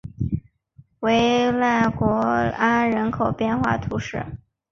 [1.01, 4.25] 维勒古安人口变化图示